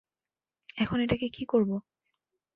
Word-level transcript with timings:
এখন 0.77 0.97
এটাকে 0.99 1.27
কী 1.29 1.43
করব? 1.45 1.69